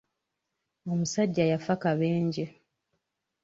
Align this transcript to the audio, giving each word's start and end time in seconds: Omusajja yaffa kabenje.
Omusajja 0.91 1.43
yaffa 1.51 1.73
kabenje. 1.81 2.45